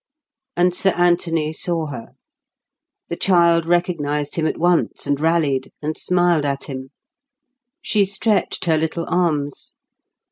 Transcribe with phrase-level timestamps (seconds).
[0.57, 2.13] And Sir Anthony saw her.
[3.09, 6.89] The child recognised him at once and rallied, and smiled at him.
[7.83, 9.75] She stretched her little arms.